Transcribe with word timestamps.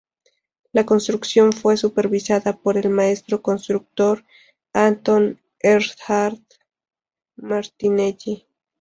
La 0.71 0.83
construcción 0.83 1.53
fue 1.53 1.77
supervisada 1.77 2.53
por 2.57 2.75
el 2.75 2.89
maestro 2.89 3.43
constructor 3.43 4.25
Anton 4.73 5.39
Erhard 5.59 6.39
Martinelli. 7.35 8.47